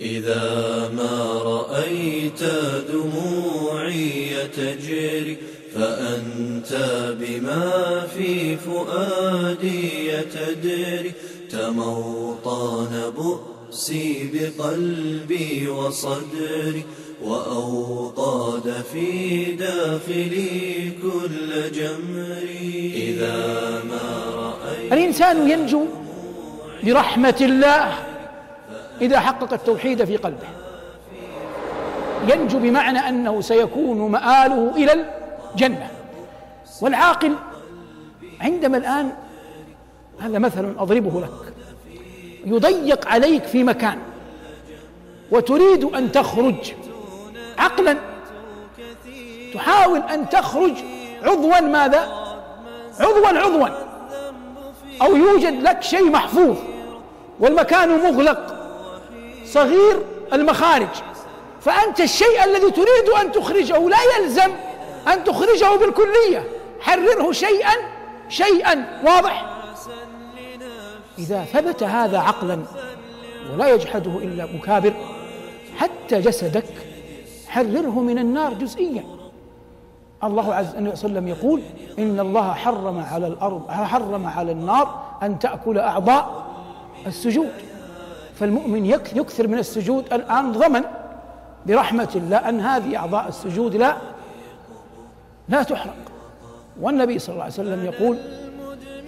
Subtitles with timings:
[0.00, 2.42] إذا ما رأيت
[2.92, 5.36] دموعي تجري
[5.74, 6.70] فأنت
[7.20, 11.12] بما في فؤادي تدري
[11.50, 16.84] تموطان بؤسي بقلبي وصدري
[17.22, 22.92] وأوقاد في داخلي كل جمري.
[22.96, 23.36] إذا
[23.90, 25.84] ما رأيت الإنسان ينجو
[26.82, 28.07] برحمة الله.
[29.00, 30.48] إذا حقق التوحيد في قلبه.
[32.28, 35.06] ينجو بمعنى أنه سيكون مآله إلى
[35.54, 35.90] الجنة.
[36.80, 37.34] والعاقل
[38.40, 39.12] عندما الآن
[40.20, 41.54] هذا مثل أضربه لك
[42.44, 43.98] يضيق عليك في مكان
[45.30, 46.72] وتريد أن تخرج
[47.58, 47.96] عقلا
[49.54, 50.72] تحاول أن تخرج
[51.22, 52.08] عضوا ماذا؟
[53.00, 53.68] عضوا عضوا
[55.02, 56.56] أو يوجد لك شيء محفوظ
[57.40, 58.57] والمكان مغلق
[59.52, 60.02] صغير
[60.32, 60.88] المخارج.
[61.60, 64.50] فأنت الشيء الذي تريد أن تخرجه لا يلزم
[65.12, 66.48] أن تخرجه بالكلية.
[66.80, 67.72] حرره شيئا
[68.28, 69.46] شيئا واضح؟
[71.18, 72.58] إذا ثبت هذا عقلا
[73.52, 74.92] ولا يجحده إلا مكابر
[75.76, 76.64] حتى جسدك
[77.48, 79.04] حرره من النار جزئيا.
[80.24, 81.62] الله عز وجل يقول
[81.98, 86.46] إن الله حرم على الأرض حرم على النار أن تأكل أعضاء
[87.06, 87.52] السجود.
[88.40, 90.82] فالمؤمن يكثر من السجود الآن ضمن
[91.66, 93.96] برحمة الله أن هذه أعضاء السجود لا
[95.48, 95.96] لا تحرق.
[96.80, 98.18] والنبي صلى الله عليه وسلم يقول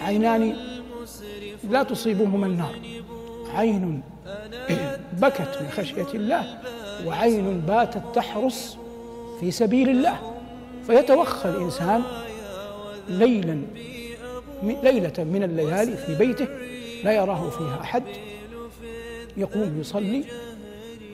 [0.01, 0.57] عينان
[1.71, 2.75] لا تصيبهما النار.
[3.55, 4.03] عين
[5.13, 6.59] بكت من خشية الله
[7.07, 8.79] وعين باتت تحرس
[9.41, 10.17] في سبيل الله.
[10.87, 12.03] فيتوخى الإنسان
[13.09, 13.61] ليلا
[14.63, 16.49] ليلة من الليالي في بيته
[17.05, 18.03] لا يراه فيها أحد.
[19.37, 20.25] يقوم يصلي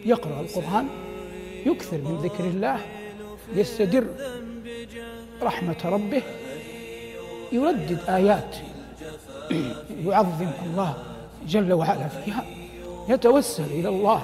[0.05, 0.89] يقرأ القرآن
[1.67, 2.81] يكثر من ذكر الله
[3.55, 4.07] يستدر
[5.43, 6.23] رحمة ربه
[7.53, 8.57] يردد آيات
[10.07, 10.95] يعظم الله
[11.49, 12.45] جل وعلا فيها
[13.09, 14.23] يتوسل إلى الله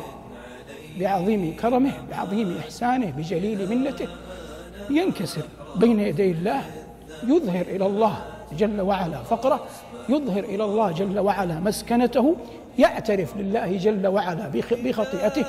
[1.01, 4.09] بعظيم كرمه بعظيم إحسانه بجليل منته
[4.91, 5.43] ينكسر
[5.77, 6.63] بين يدي الله
[7.25, 8.25] يظهر إلى الله
[8.59, 9.67] جل وعلا فقره
[10.09, 12.37] يظهر إلى الله جل وعلا مسكنته
[12.79, 15.45] يعترف لله جل وعلا بخطيئته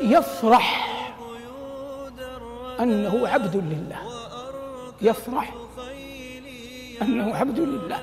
[0.00, 0.94] يفرح
[2.80, 3.96] أنه عبد لله.
[5.02, 5.54] يفرح
[7.02, 8.00] أنه عبد لله.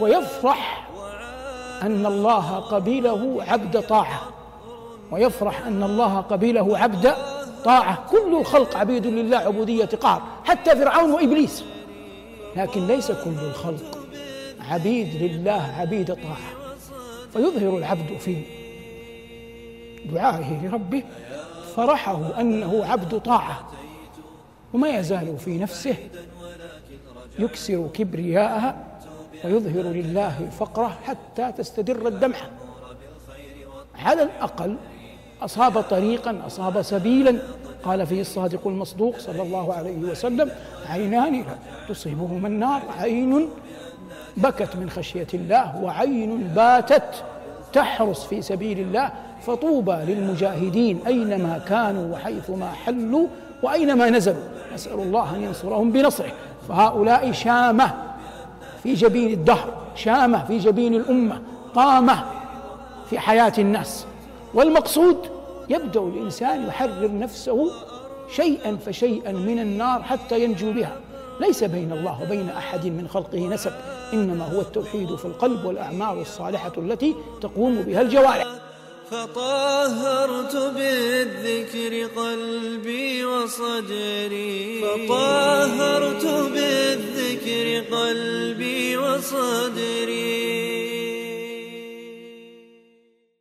[0.00, 0.88] ويفرح
[1.82, 4.20] أن الله قبيله عبد طاعة.
[5.10, 7.14] ويفرح أن الله قبيله عبد
[7.64, 8.06] طاعة.
[8.10, 10.22] كل الخلق عبيد لله عبودية قهر.
[10.44, 11.64] حتى فرعون وإبليس.
[12.56, 13.98] لكن ليس كل الخلق
[14.70, 16.67] عبيد لله عبيد طاعة.
[17.32, 18.36] فيظهر العبد في
[20.12, 21.02] دعائه لربه
[21.76, 23.68] فرحه أنه عبد طاعة
[24.74, 25.96] وما يزال في نفسه
[27.38, 28.84] يكسر كبرياءها
[29.44, 32.50] ويظهر لله فقره حتى تستدر الدمعة
[33.94, 34.76] على الأقل
[35.42, 37.38] أصاب طريقا أصاب سبيلا
[37.84, 40.50] قال فيه الصادق المصدوق صلى الله عليه وسلم
[40.86, 43.48] عينان لا تصيبهما النار عين
[44.36, 47.24] بكت من خشية الله وعين باتت
[47.72, 49.12] تحرس في سبيل الله
[49.46, 53.26] فطوبى للمجاهدين أينما كانوا وحيثما حلوا
[53.62, 54.48] وأينما نزلوا.
[54.74, 56.32] نسأل الله أن ينصرهم بنصره.
[56.68, 57.94] فهؤلاء شامة
[58.82, 61.40] في جبين الدهر شامة في جبين الأمة
[61.74, 62.24] قامة
[63.10, 64.06] في حياة الناس.
[64.54, 65.16] والمقصود
[65.68, 67.70] يبدأ الإنسان يحرر نفسه
[68.36, 70.96] شيئا فشيئا من النار حتى ينجو بها.
[71.40, 73.72] ليس بين الله وبين أحد من خلقه نسب.
[74.12, 78.46] إنما هو التوحيد في القلب والأعمال الصالحة التي تقوم بها الجوارح.
[79.10, 84.82] فطهرت بالذكر قلبي وصدري.
[84.82, 90.57] فطهرت بالذكر قلبي وصدري.